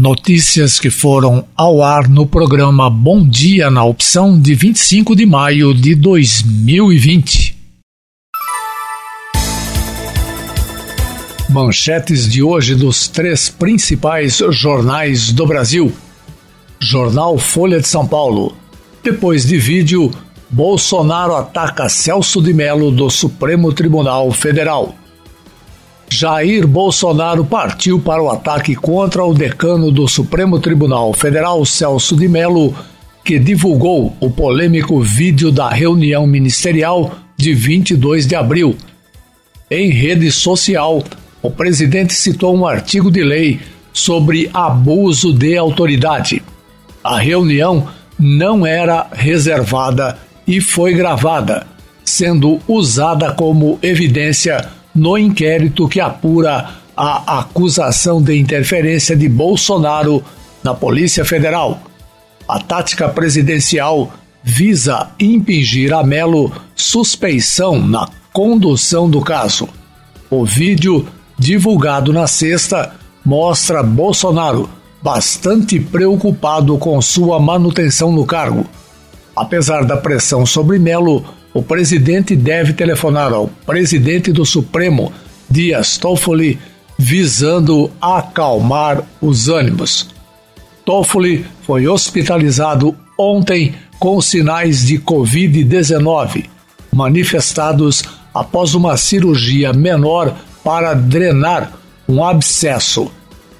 [0.00, 5.74] Notícias que foram ao ar no programa Bom Dia na opção de 25 de maio
[5.74, 7.54] de 2020.
[11.50, 15.92] Manchetes de hoje dos três principais jornais do Brasil.
[16.80, 18.56] Jornal Folha de São Paulo.
[19.02, 20.10] Depois de vídeo,
[20.48, 24.94] Bolsonaro ataca Celso de Mello do Supremo Tribunal Federal.
[26.12, 32.28] Jair Bolsonaro partiu para o ataque contra o decano do Supremo Tribunal Federal, Celso de
[32.28, 32.74] Mello,
[33.24, 38.76] que divulgou o polêmico vídeo da reunião ministerial de 22 de abril.
[39.70, 41.02] Em rede social,
[41.40, 43.60] o presidente citou um artigo de lei
[43.92, 46.42] sobre abuso de autoridade.
[47.04, 47.88] A reunião
[48.18, 51.66] não era reservada e foi gravada,
[52.04, 60.22] sendo usada como evidência no inquérito que apura a acusação de interferência de Bolsonaro
[60.62, 61.80] na Polícia Federal.
[62.46, 69.68] A tática presidencial visa impingir a Melo suspeição na condução do caso.
[70.30, 71.06] O vídeo,
[71.38, 72.92] divulgado na sexta,
[73.24, 74.68] mostra Bolsonaro
[75.02, 78.66] bastante preocupado com sua manutenção no cargo.
[79.34, 85.12] Apesar da pressão sobre Melo, o presidente deve telefonar ao presidente do Supremo,
[85.48, 86.58] Dias Toffoli,
[86.98, 90.08] visando acalmar os ânimos.
[90.84, 96.46] Toffoli foi hospitalizado ontem com sinais de Covid-19,
[96.92, 101.72] manifestados após uma cirurgia menor para drenar
[102.08, 103.10] um abscesso.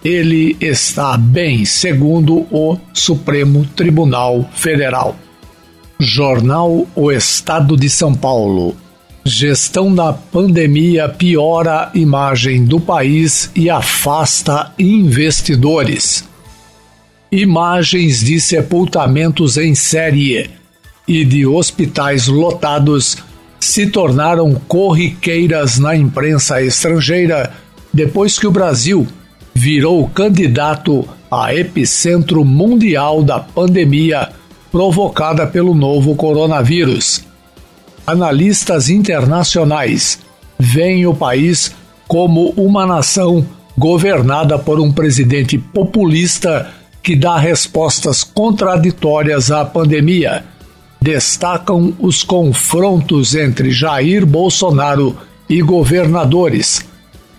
[0.04, 5.16] Ele está bem, segundo o Supremo Tribunal Federal.
[6.02, 8.74] Jornal O Estado de São Paulo.
[9.22, 16.26] Gestão da pandemia piora a imagem do país e afasta investidores.
[17.30, 20.50] Imagens de sepultamentos em série
[21.06, 23.18] e de hospitais lotados
[23.60, 27.52] se tornaram corriqueiras na imprensa estrangeira
[27.92, 29.06] depois que o Brasil
[29.52, 34.39] virou candidato a epicentro mundial da pandemia
[34.70, 37.24] provocada pelo novo coronavírus.
[38.06, 40.18] Analistas internacionais
[40.58, 41.72] veem o país
[42.06, 46.70] como uma nação governada por um presidente populista
[47.02, 50.44] que dá respostas contraditórias à pandemia.
[51.00, 55.16] Destacam os confrontos entre Jair Bolsonaro
[55.48, 56.84] e governadores,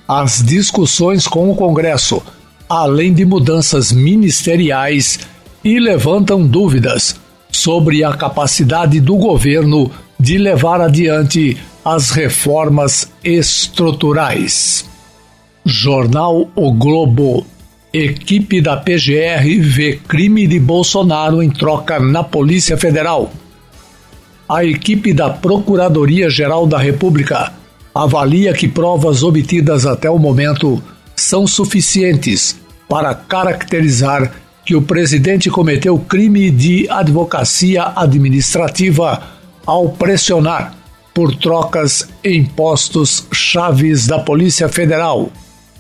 [0.08, 2.22] as discussões com o Congresso,
[2.68, 5.20] além de mudanças ministeriais
[5.64, 7.21] e levantam dúvidas
[7.62, 11.56] sobre a capacidade do governo de levar adiante
[11.86, 14.84] as reformas estruturais.
[15.64, 17.46] Jornal O Globo.
[17.94, 23.32] Equipe da PGR vê crime de Bolsonaro em troca na Polícia Federal.
[24.50, 27.54] A equipe da Procuradoria-Geral da República
[27.94, 30.82] avalia que provas obtidas até o momento
[31.16, 34.34] são suficientes para caracterizar
[34.66, 39.22] que o presidente cometeu crime de advocacia administrativa
[39.66, 40.76] ao pressionar
[41.14, 45.30] por trocas em postos chaves da Polícia Federal.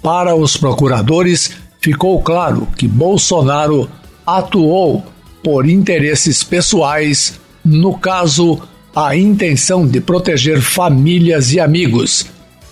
[0.01, 3.89] Para os procuradores, ficou claro que Bolsonaro
[4.25, 5.05] atuou
[5.43, 8.61] por interesses pessoais, no caso,
[8.95, 12.25] a intenção de proteger famílias e amigos,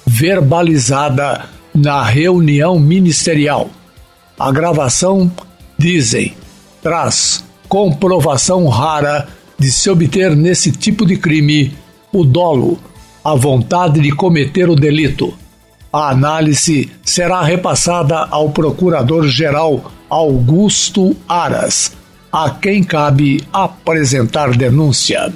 [0.05, 3.69] verbalizada na reunião ministerial.
[4.37, 5.31] A gravação
[5.79, 6.33] dizem,
[6.83, 11.73] traz comprovação rara de se obter nesse tipo de crime
[12.11, 12.77] o dolo,
[13.23, 15.33] a vontade de cometer o delito.
[15.91, 21.93] A análise será repassada ao Procurador-Geral Augusto Aras,
[22.31, 25.33] a quem cabe apresentar denúncia.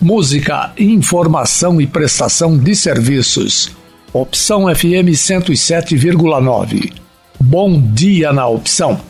[0.00, 3.70] Música, informação e prestação de serviços.
[4.12, 6.92] Opção FM 107,9.
[7.40, 9.00] Bom dia na opção.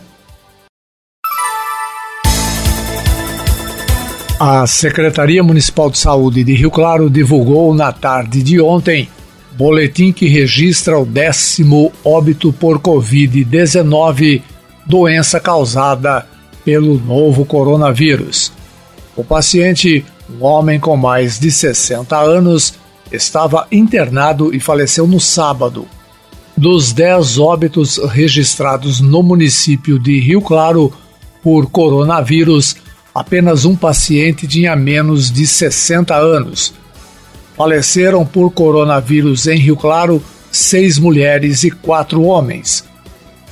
[4.41, 9.09] A Secretaria Municipal de Saúde de Rio Claro divulgou na tarde de ontem
[9.57, 14.41] boletim que registra o décimo óbito por Covid-19,
[14.87, 16.25] doença causada
[16.65, 18.53] pelo novo coronavírus.
[19.17, 22.75] O paciente, um homem com mais de 60 anos,
[23.11, 25.85] estava internado e faleceu no sábado.
[26.57, 30.93] Dos 10 óbitos registrados no município de Rio Claro
[31.43, 32.77] por coronavírus,
[33.19, 36.73] apenas um paciente tinha menos de 60 anos.
[37.57, 40.23] Faleceram por coronavírus em Rio Claro
[40.53, 42.85] seis mulheres e quatro homens.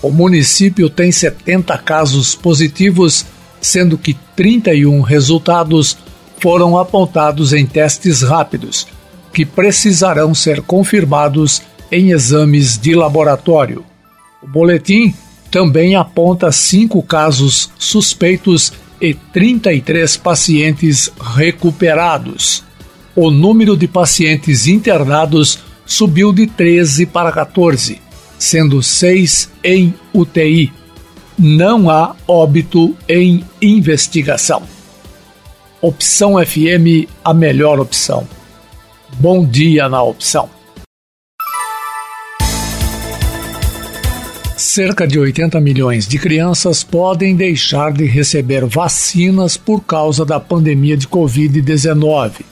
[0.00, 3.26] O município tem 70 casos positivos,
[3.60, 5.98] sendo que 31 resultados
[6.38, 8.86] foram apontados em testes rápidos,
[9.32, 11.60] que precisarão ser confirmados
[11.90, 13.84] em exames de laboratório.
[14.40, 15.12] O boletim
[15.50, 22.64] também aponta cinco casos suspeitos e 33 pacientes recuperados.
[23.14, 28.00] O número de pacientes internados subiu de 13 para 14,
[28.38, 30.72] sendo seis em UTI.
[31.38, 34.62] Não há óbito em investigação.
[35.80, 38.26] Opção FM, a melhor opção.
[39.18, 40.55] Bom dia na opção.
[44.76, 50.98] Cerca de 80 milhões de crianças podem deixar de receber vacinas por causa da pandemia
[50.98, 52.42] de Covid-19.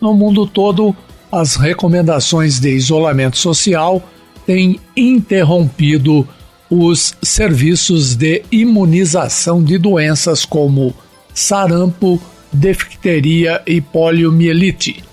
[0.00, 0.92] No mundo todo,
[1.30, 4.02] as recomendações de isolamento social
[4.44, 6.26] têm interrompido
[6.68, 10.92] os serviços de imunização de doenças como
[11.32, 12.20] sarampo,
[12.52, 15.04] difteria e poliomielite.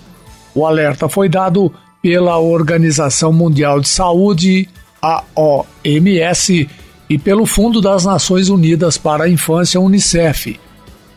[0.52, 4.68] O alerta foi dado pela Organização Mundial de Saúde,
[5.02, 6.68] a OMS,
[7.08, 10.60] e pelo Fundo das Nações Unidas para a Infância, UNICEF.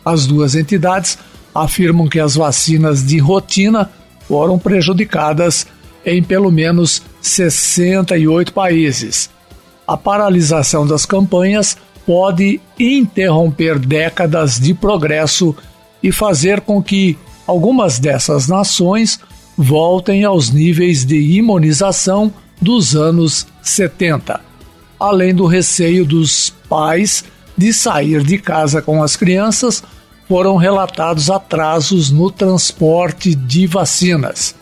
[0.04, 1.18] As duas entidades
[1.54, 3.90] afirmam que as vacinas de rotina
[4.26, 5.66] foram prejudicadas
[6.04, 9.30] em pelo menos 68 países
[9.86, 11.76] a paralisação das campanhas
[12.06, 15.54] pode interromper décadas de progresso
[16.02, 17.16] e fazer com que
[17.46, 19.20] algumas dessas nações
[19.56, 22.32] voltem aos níveis de imunização
[22.64, 24.40] dos anos 70,
[24.98, 27.22] além do receio dos pais
[27.56, 29.82] de sair de casa com as crianças,
[30.26, 34.54] foram relatados atrasos no transporte de vacinas.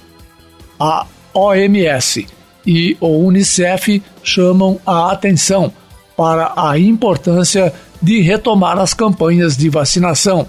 [0.79, 2.27] A OMS
[2.67, 5.73] e o Unicef chamam a atenção
[6.17, 7.73] para a importância
[8.03, 10.49] de retomar as campanhas de vacinação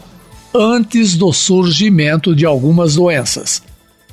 [0.54, 3.62] antes do surgimento de algumas doenças.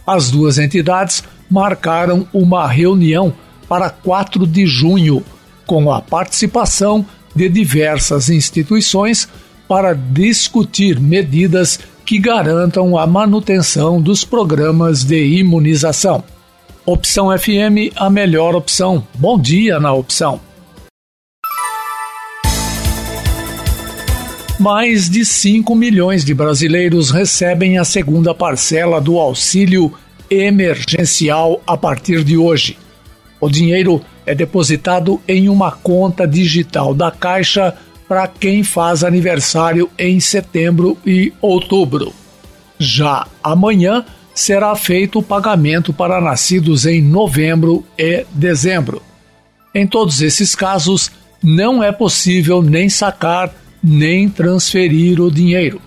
[0.07, 3.33] As duas entidades marcaram uma reunião
[3.69, 5.25] para 4 de junho,
[5.67, 7.05] com a participação
[7.35, 9.29] de diversas instituições
[9.69, 16.25] para discutir medidas que garantam a manutenção dos programas de imunização.
[16.85, 19.07] Opção FM, a melhor opção.
[19.15, 20.41] Bom dia na opção.
[24.59, 29.91] Mais de 5 milhões de brasileiros recebem a segunda parcela do auxílio
[30.31, 32.79] emergencial a partir de hoje.
[33.41, 37.75] O dinheiro é depositado em uma conta digital da Caixa
[38.09, 42.13] para quem faz aniversário em setembro e outubro.
[42.79, 44.05] Já amanhã,
[44.35, 49.03] será feito o pagamento para nascidos em novembro e dezembro.
[49.75, 51.11] Em todos esses casos,
[51.43, 53.53] não é possível nem sacar
[53.83, 55.81] nem transferir o dinheiro.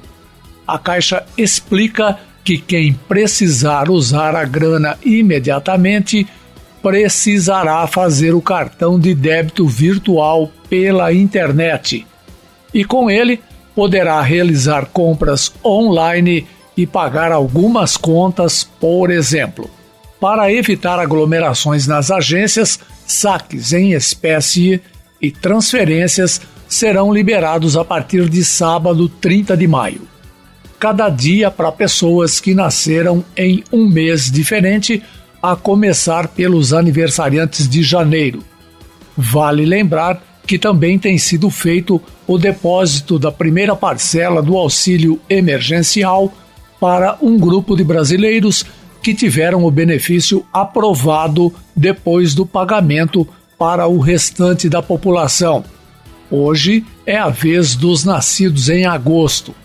[0.68, 6.28] A Caixa explica que quem precisar usar a grana imediatamente
[6.82, 12.06] precisará fazer o cartão de débito virtual pela internet
[12.74, 13.40] e com ele
[13.76, 16.46] poderá realizar compras online
[16.76, 19.70] e pagar algumas contas, por exemplo.
[20.20, 24.82] Para evitar aglomerações nas agências, saques em espécie
[25.22, 30.13] e transferências serão liberados a partir de sábado 30 de maio.
[30.84, 35.02] Cada dia para pessoas que nasceram em um mês diferente,
[35.42, 38.44] a começar pelos aniversariantes de janeiro.
[39.16, 46.34] Vale lembrar que também tem sido feito o depósito da primeira parcela do auxílio emergencial
[46.82, 48.66] para um grupo de brasileiros
[49.02, 53.26] que tiveram o benefício aprovado depois do pagamento
[53.58, 55.64] para o restante da população.
[56.30, 59.63] Hoje é a vez dos nascidos em agosto.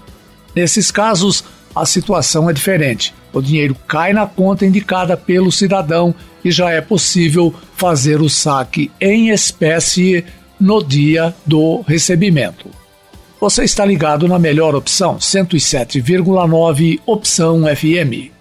[0.54, 3.14] Nesses casos, a situação é diferente.
[3.32, 6.14] O dinheiro cai na conta indicada pelo cidadão
[6.44, 10.24] e já é possível fazer o saque em espécie
[10.58, 12.68] no dia do recebimento.
[13.40, 18.32] Você está ligado na melhor opção 107,9 Opção FM.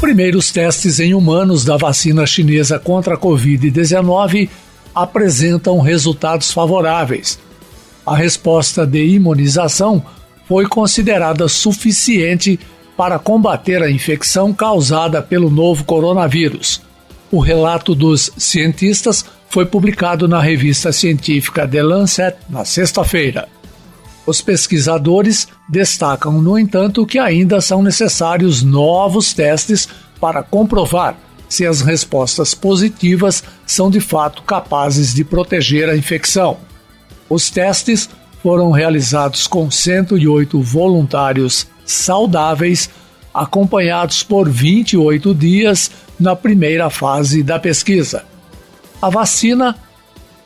[0.00, 4.48] Primeiros testes em humanos da vacina chinesa contra a Covid-19
[4.94, 7.40] apresentam resultados favoráveis.
[8.06, 10.00] A resposta de imunização
[10.46, 12.58] foi considerada suficiente
[12.96, 16.80] para combater a infecção causada pelo novo coronavírus.
[17.32, 23.48] O relato dos cientistas foi publicado na revista científica The Lancet na sexta-feira.
[24.24, 29.88] Os pesquisadores destacam, no entanto, que ainda são necessários novos testes
[30.20, 31.16] para comprovar
[31.48, 36.58] se as respostas positivas são de fato capazes de proteger a infecção.
[37.28, 38.08] Os testes
[38.42, 42.88] foram realizados com 108 voluntários saudáveis,
[43.34, 48.24] acompanhados por 28 dias na primeira fase da pesquisa.
[49.00, 49.76] A vacina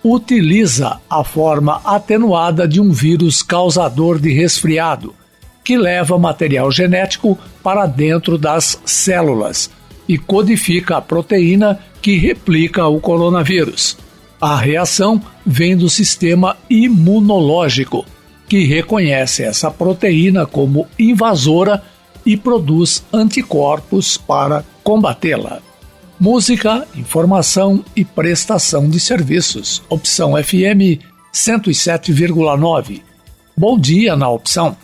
[0.02, 5.14] utiliza a forma atenuada de um vírus causador de resfriado,
[5.62, 9.70] que leva material genético para dentro das células
[10.08, 13.96] e codifica a proteína que replica o coronavírus.
[14.40, 18.06] A reação vem do sistema imunológico,
[18.48, 21.82] que reconhece essa proteína como invasora
[22.24, 25.60] e produz anticorpos para combatê-la.
[26.18, 29.82] Música, informação e prestação de serviços.
[29.90, 31.04] Opção FM
[31.34, 33.02] 107,9.
[33.54, 34.74] Bom dia na opção.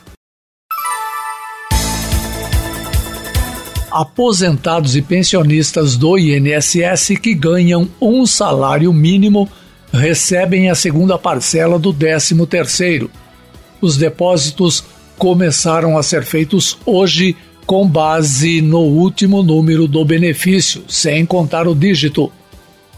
[4.00, 9.48] Aposentados e pensionistas do INSS que ganham um salário mínimo
[9.90, 13.08] recebem a segunda parcela do 13º.
[13.80, 14.84] Os depósitos
[15.16, 17.34] começaram a ser feitos hoje
[17.64, 22.30] com base no último número do benefício, sem contar o dígito.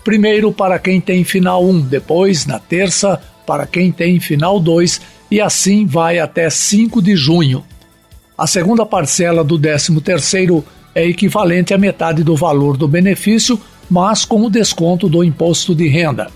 [0.03, 5.01] Primeiro para quem tem final 1, depois na terça para quem tem final 2
[5.31, 7.65] e assim vai até 5 de junho.
[8.37, 10.65] A segunda parcela do 13º
[10.95, 15.89] é equivalente à metade do valor do benefício, mas com o desconto do imposto de
[15.89, 16.29] renda.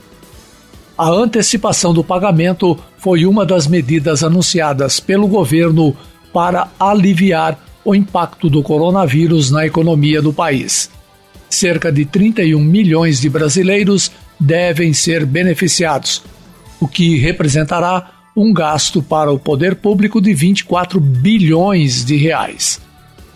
[0.96, 5.96] A antecipação do pagamento foi uma das medidas anunciadas pelo governo
[6.32, 10.90] para aliviar o impacto do coronavírus na economia do país.
[11.50, 16.22] Cerca de 31 milhões de brasileiros devem ser beneficiados,
[16.80, 22.80] o que representará um gasto para o poder público de 24 bilhões de reais.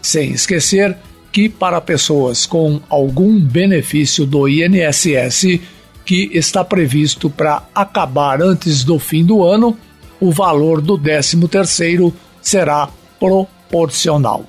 [0.06, 0.96] Sem esquecer
[1.32, 5.58] que para pessoas com algum benefício do INSS
[6.04, 9.76] que está previsto para acabar antes do fim do ano,
[10.20, 14.46] o valor do 13º será proporcional.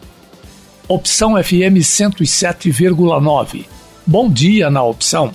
[0.87, 3.65] Opção FM 107,9.
[4.05, 5.31] Bom dia na opção.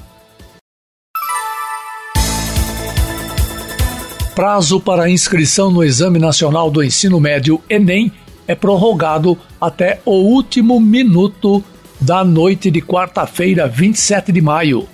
[4.36, 8.12] Prazo para inscrição no Exame Nacional do Ensino Médio Enem
[8.46, 11.62] é prorrogado até o último minuto
[12.00, 14.88] da noite de quarta-feira, 27 de maio.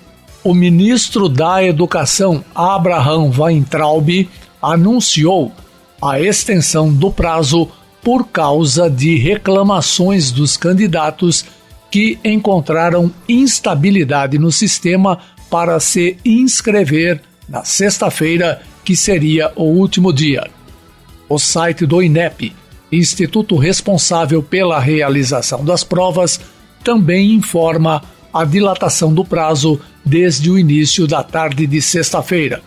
[0.44, 4.28] O ministro da Educação, Abraham Weintraub,
[4.60, 5.52] anunciou
[6.00, 7.68] a extensão do prazo
[8.02, 11.44] por causa de reclamações dos candidatos
[11.90, 15.18] que encontraram instabilidade no sistema
[15.50, 20.46] para se inscrever na sexta-feira, que seria o último dia.
[21.28, 22.54] O site do INEP
[22.90, 26.40] instituto responsável pela realização das provas,
[26.82, 28.02] também informa
[28.32, 32.62] a dilatação do prazo desde o início da tarde de sexta-feira.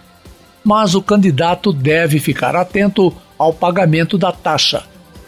[0.63, 4.84] Mas o candidato deve ficar atento ao pagamento da taxa,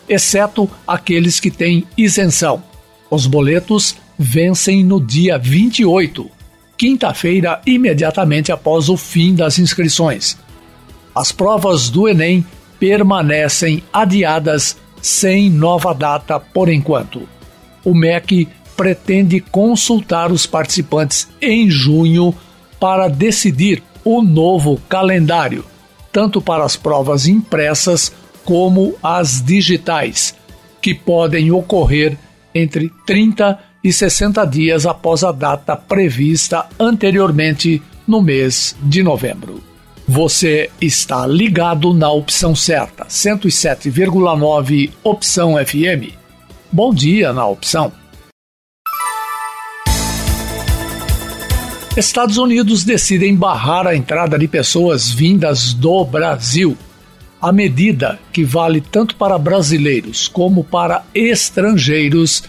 [0.08, 2.62] exceto aqueles que têm isenção.
[3.10, 6.30] Os boletos vencem no dia 28,
[6.78, 10.38] quinta-feira, imediatamente após o fim das inscrições.
[11.16, 12.46] As provas do Enem
[12.80, 17.28] permanecem adiadas sem nova data por enquanto.
[17.84, 22.34] O MEC pretende consultar os participantes em junho
[22.80, 25.66] para decidir o novo calendário,
[26.10, 28.14] tanto para as provas impressas
[28.46, 30.36] como as digitais,
[30.82, 32.18] que podem ocorrer
[32.56, 39.73] entre 30 e 60 dias após a data prevista anteriormente no mês de novembro.
[40.08, 46.12] Você está ligado na opção certa, 107,9 Opção FM.
[46.70, 47.90] Bom dia na opção.
[51.96, 56.78] Estados Unidos decidem barrar a entrada de pessoas vindas do Brasil.
[57.42, 62.44] A medida, que vale tanto para brasileiros como para estrangeiros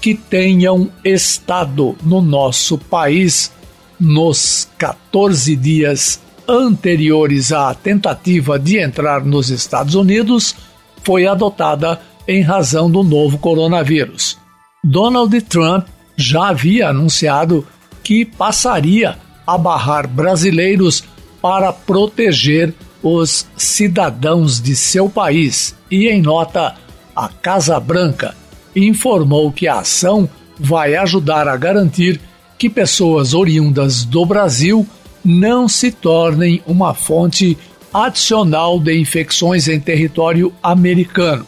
[0.00, 3.52] que tenham estado no nosso país
[3.98, 10.54] nos 14 dias anteriores à tentativa de entrar nos Estados Unidos
[11.02, 14.38] foi adotada em razão do novo coronavírus.
[14.82, 15.86] Donald Trump
[16.16, 17.66] já havia anunciado
[18.02, 21.04] que passaria a barrar brasileiros
[21.40, 26.74] para proteger os cidadãos de seu país e, em nota,
[27.14, 28.34] a Casa Branca
[28.74, 32.20] informou que a ação vai ajudar a garantir
[32.58, 34.86] que pessoas oriundas do Brasil
[35.26, 37.58] não se tornem uma fonte
[37.92, 41.44] adicional de infecções em território americano.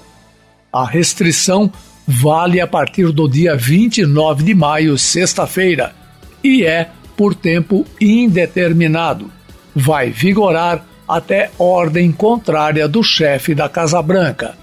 [0.73, 1.71] A restrição
[2.07, 5.95] vale a partir do dia 29 de maio, sexta-feira,
[6.43, 9.31] e é por tempo indeterminado.
[9.75, 14.57] Vai vigorar até ordem contrária do chefe da Casa Branca.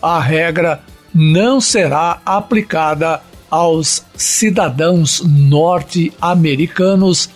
[0.00, 0.80] A regra
[1.14, 7.28] não será aplicada aos cidadãos norte-americanos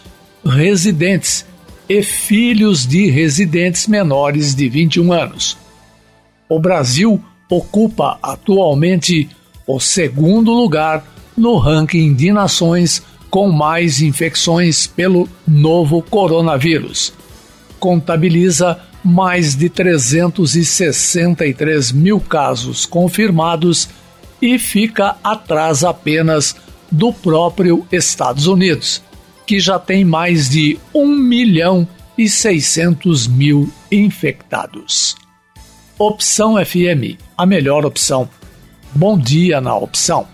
[0.44, 1.44] residentes
[1.88, 5.56] e filhos de residentes menores de 21 anos.
[6.48, 9.28] O Brasil ocupa atualmente
[9.66, 11.02] o segundo lugar
[11.36, 17.12] no ranking de nações com mais infecções pelo novo coronavírus.
[17.78, 23.90] Contabiliza mais de 363 mil casos confirmados
[24.40, 26.56] e fica atrás apenas
[26.90, 29.02] do próprio Estados Unidos,
[29.48, 31.88] que já tem mais de 1 milhão
[32.18, 35.16] e 600 mil infectados.
[35.98, 38.28] Opção FM, a melhor opção.
[38.94, 40.28] Bom dia na opção.